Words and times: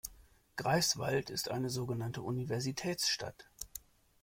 Greifswald 0.55 1.29
ist 1.29 1.51
eine 1.51 1.69
sogenannte 1.69 2.23
Universitätsstadt. 2.23 3.51